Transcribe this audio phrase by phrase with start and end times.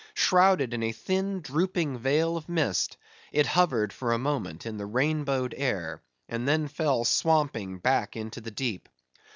[0.15, 2.97] Shrouded in a thin drooping veil of mist,
[3.31, 8.41] it hovered for a moment in the rainbowed air; and then fell swamping back into
[8.41, 8.89] the deep.